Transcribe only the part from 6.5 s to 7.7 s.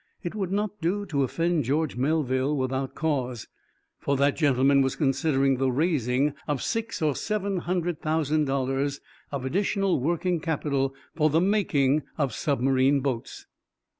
six or seven